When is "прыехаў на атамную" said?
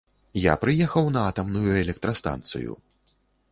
0.63-1.75